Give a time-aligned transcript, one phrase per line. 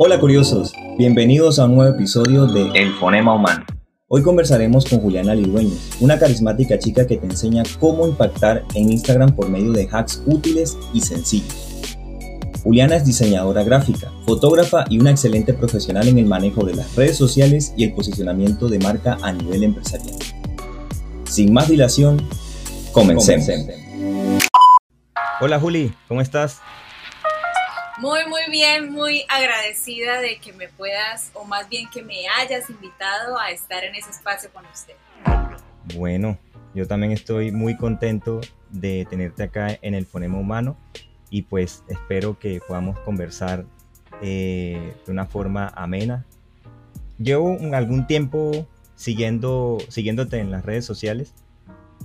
[0.00, 3.66] Hola curiosos, bienvenidos a un nuevo episodio de El Fonema Humano.
[4.06, 9.34] Hoy conversaremos con Juliana Ligüeñez, una carismática chica que te enseña cómo impactar en Instagram
[9.34, 11.96] por medio de hacks útiles y sencillos.
[12.62, 17.16] Juliana es diseñadora gráfica, fotógrafa y una excelente profesional en el manejo de las redes
[17.16, 20.14] sociales y el posicionamiento de marca a nivel empresarial.
[21.24, 22.24] Sin más dilación,
[22.92, 23.48] comencemos.
[25.40, 26.60] Hola Juli, ¿cómo estás?
[27.98, 32.70] Muy, muy bien, muy agradecida de que me puedas, o más bien que me hayas
[32.70, 34.94] invitado a estar en ese espacio con usted.
[35.96, 36.38] Bueno,
[36.74, 40.76] yo también estoy muy contento de tenerte acá en el Fonema Humano
[41.28, 43.64] y pues espero que podamos conversar
[44.22, 46.24] eh, de una forma amena.
[47.18, 51.34] Llevo algún tiempo siguiendo, siguiéndote en las redes sociales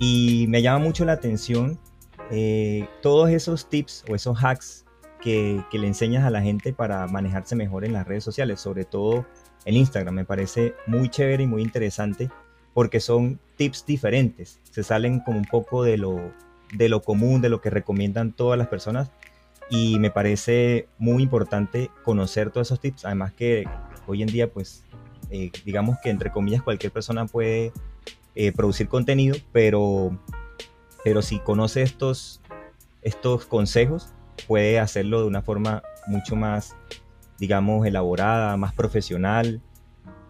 [0.00, 1.78] y me llama mucho la atención
[2.32, 4.83] eh, todos esos tips o esos hacks
[5.24, 9.24] que, le enseñas a la gente para manejarse mejor en las redes sociales, sobre todo
[9.64, 10.14] en Instagram.
[10.14, 12.30] Me parece muy chévere y muy interesante
[12.74, 16.20] porque son tips diferentes, se salen como un poco de lo,
[16.74, 19.10] de lo común, de lo que recomiendan todas las personas.
[19.70, 23.64] Y me parece muy importante conocer todos esos tips, además que
[24.06, 24.84] hoy en día pues
[25.30, 27.72] eh, digamos que entre comillas cualquier persona puede
[28.34, 30.18] eh, producir contenido, pero,
[31.02, 32.42] pero si conoce estos,
[33.00, 34.13] estos consejos
[34.46, 36.76] puede hacerlo de una forma mucho más,
[37.38, 39.60] digamos, elaborada, más profesional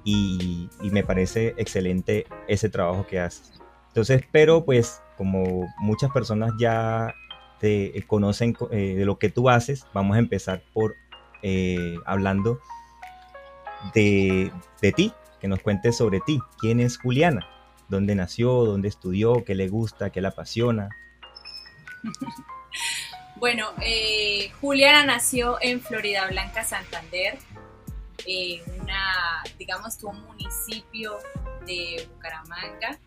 [0.04, 3.60] y, me parece excelente ese trabajo que haces.
[3.88, 7.14] Entonces, pero pues como muchas personas ya
[7.58, 10.94] te conocen eh, de lo que tú haces, vamos a empezar por
[11.42, 12.60] eh, hablando
[13.94, 16.40] de, de ti, que nos cuentes sobre ti.
[16.58, 17.46] ¿Quién es Juliana?
[17.88, 18.64] ¿Dónde nació?
[18.64, 19.44] ¿Dónde estudió?
[19.44, 20.10] ¿Qué le gusta?
[20.10, 20.88] ¿Qué le apasiona?
[23.36, 27.36] Bueno, eh, Juliana nació en Florida Blanca, Santander,
[28.26, 31.18] en una, digamos que un municipio
[31.66, 32.98] de Bucaramanga.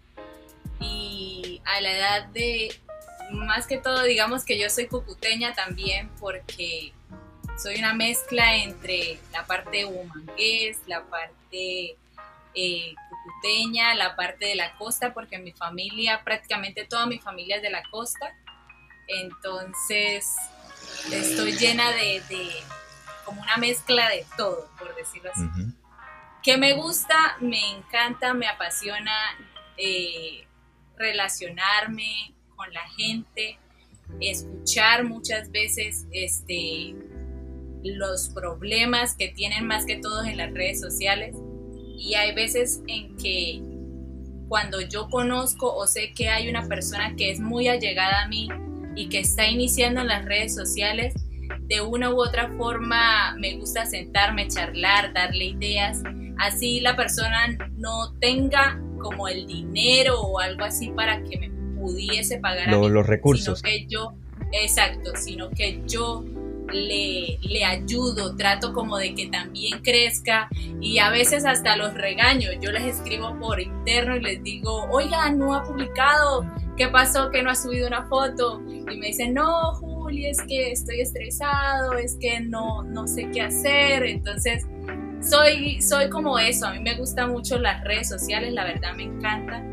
[0.79, 2.69] Y a la edad de,
[3.31, 6.93] más que todo, digamos que yo soy cucuteña también porque
[7.57, 11.97] soy una mezcla entre la parte humangués, la parte
[12.53, 17.61] eh, cucuteña, la parte de la costa, porque mi familia, prácticamente toda mi familia es
[17.61, 18.35] de la costa.
[19.07, 20.35] Entonces,
[21.11, 22.21] estoy llena de,
[23.25, 25.43] como una mezcla de todo, por decirlo así.
[26.43, 29.11] Que me gusta, me encanta, me apasiona
[29.77, 30.45] eh,
[30.97, 33.59] relacionarme con la gente,
[34.21, 36.95] escuchar muchas veces este,
[37.83, 41.35] los problemas que tienen más que todos en las redes sociales.
[41.97, 43.61] Y hay veces en que
[44.47, 48.47] cuando yo conozco o sé que hay una persona que es muy allegada a mí,
[48.97, 51.13] y que está iniciando en las redes sociales,
[51.67, 56.01] de una u otra forma me gusta sentarme, charlar, darle ideas,
[56.39, 61.49] así la persona no tenga como el dinero o algo así para que me
[61.79, 63.59] pudiese pagar los recursos.
[63.59, 64.13] Sino que yo,
[64.51, 66.25] exacto, sino que yo
[66.73, 70.49] le, le ayudo, trato como de que también crezca
[70.81, 72.49] y a veces hasta los regaño.
[72.59, 76.45] Yo les escribo por interno y les digo, oiga, no ha publicado,
[76.77, 78.61] ¿qué pasó que no ha subido una foto?
[78.69, 83.41] Y me dicen, no, Juli, es que estoy estresado, es que no, no sé qué
[83.41, 84.03] hacer.
[84.03, 84.65] Entonces,
[85.21, 89.03] soy, soy como eso, a mí me gustan mucho las redes sociales, la verdad me
[89.03, 89.63] encanta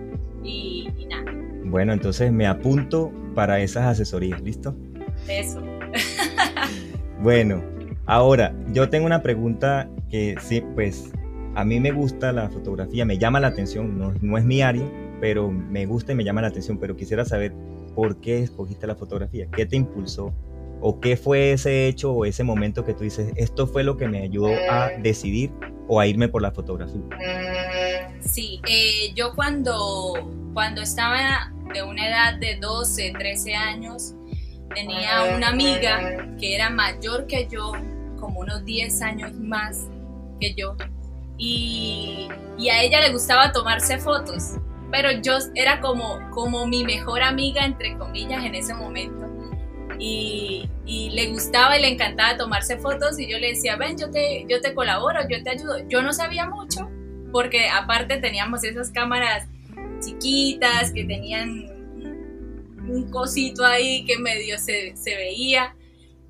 [0.43, 1.33] y, y nada.
[1.65, 4.75] Bueno, entonces me apunto para esas asesorías, ¿listo?
[5.29, 5.63] Eso.
[7.21, 7.65] Bueno,
[8.05, 11.11] ahora yo tengo una pregunta que sí, pues
[11.55, 14.85] a mí me gusta la fotografía, me llama la atención, no, es mi área,
[15.21, 17.53] pero me gusta y me llama la atención, pero quisiera saber
[17.95, 20.35] por qué escogiste la fotografía, qué te impulsó
[20.81, 24.07] o qué fue ese hecho o ese momento que tú dices, esto fue lo que
[24.07, 25.51] me ayudó a decidir
[25.89, 27.03] o a irme por la fotografía.
[28.21, 30.15] Sí, eh, yo cuando,
[30.53, 34.15] cuando estaba de una edad de 12, 13 años,
[34.75, 37.73] tenía una amiga que era mayor que yo,
[38.19, 39.89] como unos 10 años más
[40.41, 40.77] que yo,
[41.37, 42.29] y,
[42.71, 44.55] a ella le gustaba tomarse fotos,
[44.95, 49.27] pero yo era como, como mi mejor amiga, entre comillas, en ese momento.
[49.99, 54.47] Y, le gustaba y le encantaba tomarse fotos y yo le decía, ven, yo te,
[54.49, 55.79] yo te colaboro, yo te ayudo.
[55.89, 56.89] Yo no sabía mucho
[57.33, 59.49] porque aparte teníamos esas cámaras
[60.01, 61.67] chiquitas que tenían
[62.89, 65.75] un cosito ahí que medio se, veía.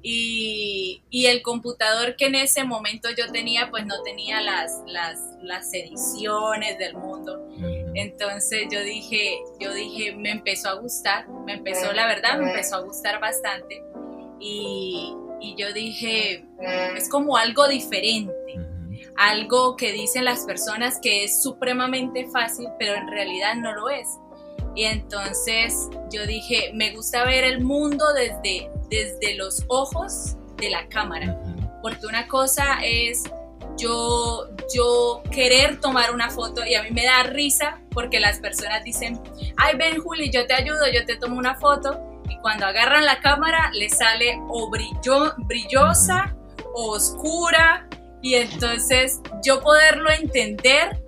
[0.01, 6.79] Y, el computador que en ese momento yo tenía, pues no tenía las, las, ediciones
[6.79, 7.47] del mundo.
[7.95, 12.77] Entonces yo dije, yo dije, me empezó a gustar, me empezó, la verdad, me empezó
[12.77, 13.83] a gustar bastante.
[14.41, 16.45] Y, y yo dije,
[16.97, 18.33] es como algo diferente,
[19.17, 24.09] algo que dicen las personas que es supremamente fácil, pero en realidad no lo es.
[24.75, 30.89] Y entonces yo dije, me gusta ver el mundo desde, desde los ojos de la
[30.89, 31.39] cámara,
[31.81, 33.23] porque una cosa es
[33.79, 38.85] yo, yo querer tomar una foto y a mí me da risa porque las personas
[38.85, 39.21] dicen,
[39.57, 43.21] ay ven Juli, yo te ayudo, yo te tomo una foto y cuando agarran la
[43.21, 46.37] cámara le sale o brillo, brillosa
[46.75, 47.89] o oscura
[48.23, 51.03] y entonces yo poderlo entender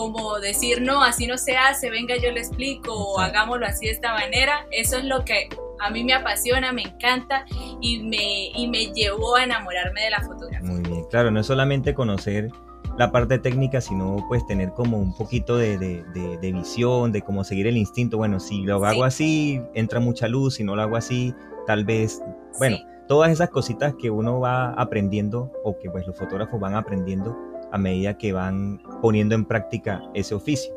[0.00, 3.92] como decir, no, así no se hace, venga, yo le explico, o hagámoslo así de
[3.92, 7.44] esta manera, eso es lo que a mí me apasiona, me encanta
[7.82, 10.70] y me, y me llevó a enamorarme de la fotografía.
[10.70, 12.50] Muy bien, claro, no es solamente conocer
[12.98, 17.66] la parte técnica, sino pues tener como un poquito de, de, visión, de cómo seguir
[17.66, 18.18] el instinto.
[18.18, 21.34] Bueno, si lo hago así, entra mucha luz, si no lo hago así,
[21.66, 22.22] tal vez,
[22.58, 22.78] bueno,
[23.08, 27.36] todas esas cositas que uno va aprendiendo o que pues los fotógrafos van aprendiendo
[27.72, 30.74] a medida que van poniendo en práctica ese oficio.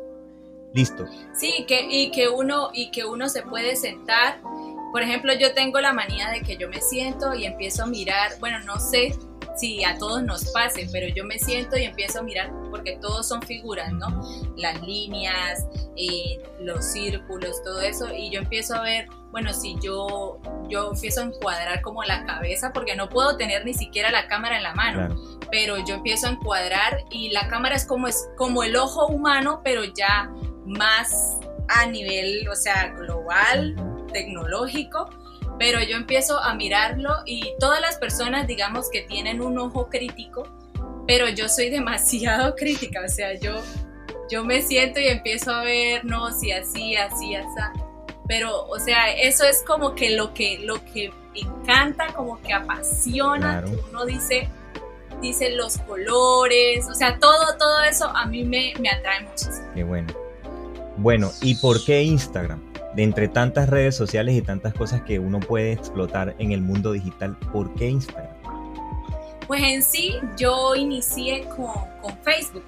[0.72, 1.06] Listo.
[1.34, 4.40] Sí, que, y, que uno, y que uno se puede sentar.
[4.90, 8.32] Por ejemplo, yo tengo la manía de que yo me siento y empiezo a mirar,
[8.40, 9.14] bueno, no sé
[9.54, 13.28] si a todos nos pase, pero yo me siento y empiezo a mirar, porque todos
[13.28, 14.22] son figuras, ¿no?
[14.56, 15.66] Las líneas,
[15.96, 21.20] eh, los círculos, todo eso, y yo empiezo a ver, bueno, si yo, yo empiezo
[21.20, 24.74] a encuadrar como la cabeza, porque no puedo tener ni siquiera la cámara en la
[24.74, 29.06] mano, pero yo empiezo a encuadrar y la cámara es como, es como el ojo
[29.06, 30.30] humano, pero ya
[30.66, 33.74] más a nivel, o sea, global,
[34.12, 35.08] tecnológico
[35.58, 40.48] pero yo empiezo a mirarlo y todas las personas, digamos, que tienen un ojo crítico,
[41.06, 43.62] pero yo soy demasiado crítica, o sea, yo,
[44.30, 47.80] yo me siento y empiezo a ver, no, si así, así, así,
[48.26, 52.54] pero, o sea, eso es como que lo que, lo que me encanta, como que
[52.54, 54.48] apasiona, uno dice,
[55.20, 59.68] dice los colores, o sea, todo, todo eso a mí me, me atrae muchísimo.
[59.74, 60.14] Qué bueno.
[60.96, 62.73] Bueno, ¿y por qué Instagram?
[62.94, 66.92] De entre tantas redes sociales y tantas cosas que uno puede explotar en el mundo
[66.92, 68.34] digital, ¿por qué Instagram?
[69.46, 72.64] Pues en sí yo inicié con, con Facebook.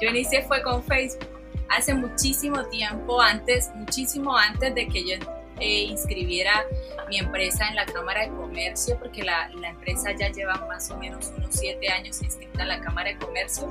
[0.00, 1.28] Yo inicié fue con Facebook
[1.68, 5.16] hace muchísimo tiempo, antes, muchísimo antes de que yo
[5.60, 6.64] eh, inscribiera
[7.08, 10.96] mi empresa en la Cámara de Comercio, porque la, la, empresa ya lleva más o
[10.96, 13.68] menos unos siete años inscrita en la Cámara de Comercio.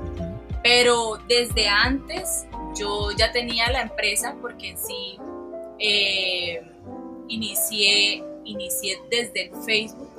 [0.64, 2.46] Pero desde antes
[2.78, 5.18] yo ya tenía la empresa porque en sí
[5.80, 6.62] eh,
[7.28, 10.10] inicié, inicié desde el Facebook,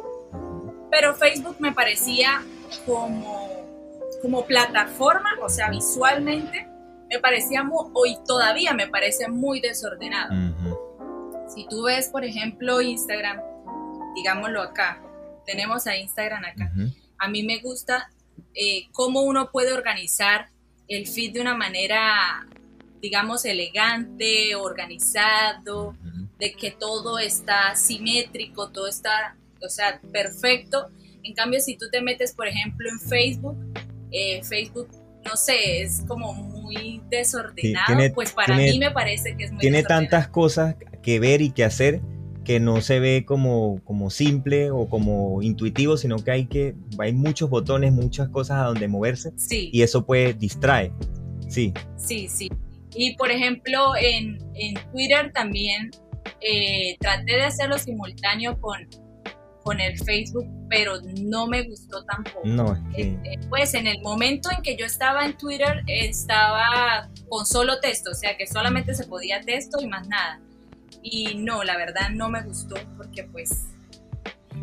[0.90, 2.42] pero Facebook me parecía
[2.86, 3.66] como,
[4.22, 6.66] como plataforma, o sea, visualmente,
[7.08, 10.32] me parecía muy, hoy todavía me parece muy desordenado.
[11.48, 13.40] Si tú ves, por ejemplo, Instagram,
[14.14, 15.02] digámoslo acá,
[15.44, 16.72] tenemos a Instagram acá,
[17.18, 18.10] a mí me gusta
[18.54, 20.48] eh, cómo uno puede organizar
[20.88, 22.46] el feed de una manera
[23.00, 25.94] digamos, elegante, organizado,
[26.38, 30.88] de que todo está simétrico, todo está, o sea, perfecto.
[31.22, 33.56] En cambio, si tú te metes, por ejemplo, en Facebook,
[34.10, 34.88] eh, Facebook,
[35.24, 39.82] no sé, es como muy desordenado, pues para mí me parece que es muy Tiene
[39.82, 42.00] tantas cosas que ver y que hacer
[42.44, 47.12] que no se ve como, como simple o como intuitivo, sino que hay que hay
[47.12, 49.68] muchos botones, muchas cosas a donde moverse sí.
[49.72, 50.90] y eso puede distraer.
[51.48, 51.74] Sí.
[51.96, 52.50] Sí, sí.
[52.94, 55.90] Y por ejemplo, en, en Twitter también
[56.40, 58.78] eh, traté de hacerlo simultáneo con,
[59.62, 62.40] con el Facebook, pero no me gustó tampoco.
[62.44, 67.46] No, es eh, pues en el momento en que yo estaba en Twitter, estaba con
[67.46, 70.40] solo texto, o sea que solamente se podía texto y más nada.
[71.02, 73.69] Y no, la verdad no me gustó porque pues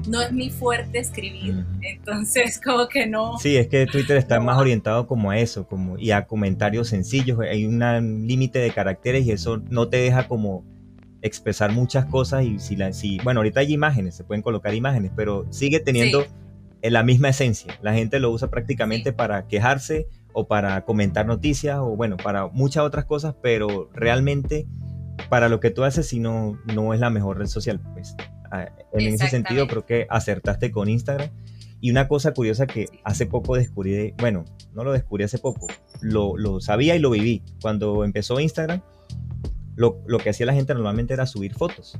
[0.08, 3.38] no es mi fuerte escribir, entonces como que no.
[3.38, 7.40] Sí, es que Twitter está más orientado como a eso, como y a comentarios sencillos,
[7.40, 10.64] hay un límite de caracteres y eso no te deja como
[11.22, 15.12] expresar muchas cosas y si la si bueno, ahorita hay imágenes, se pueden colocar imágenes,
[15.16, 16.26] pero sigue teniendo
[16.82, 17.78] la misma esencia.
[17.82, 22.84] La gente lo usa prácticamente para quejarse o para comentar noticias o bueno, para muchas
[22.84, 24.68] otras cosas, pero realmente
[25.30, 28.16] para lo que tú haces si no no es la mejor red social, pues
[28.94, 31.30] en ese sentido creo que acertaste con Instagram.
[31.80, 35.68] Y una cosa curiosa que hace poco descubrí, bueno, no lo descubrí hace poco,
[36.02, 37.44] lo, lo sabía y lo viví.
[37.62, 38.82] Cuando empezó Instagram,
[39.76, 42.00] lo, lo, que hacía la gente normalmente era subir fotos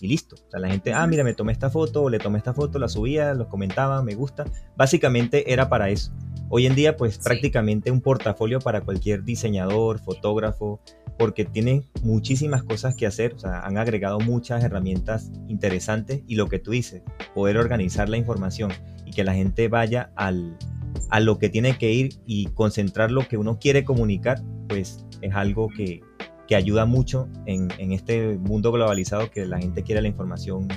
[0.00, 0.36] y listo.
[0.36, 2.88] O sea, la gente, ah, mira, me tomé esta foto, le tomé esta foto, la
[2.88, 4.46] subía, los comentaba, me gusta.
[4.76, 6.10] Básicamente era para eso.
[6.48, 10.80] Hoy en día pues prácticamente un portafolio para cualquier diseñador, fotógrafo,
[11.18, 16.48] porque tienen muchísimas cosas que hacer, o sea, han agregado muchas herramientas interesantes y lo
[16.48, 17.02] que tú dices,
[17.34, 18.72] poder organizar la información
[19.04, 20.56] y que la gente vaya al,
[21.10, 25.34] a lo que tiene que ir y concentrar lo que uno quiere comunicar, pues es
[25.34, 26.02] algo que,
[26.46, 30.68] que ayuda mucho en, en, este mundo globalizado que la gente quiere la información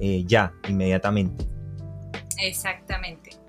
[0.00, 1.46] eh, ya, inmediatamente.
[2.38, 3.41] Exactamente.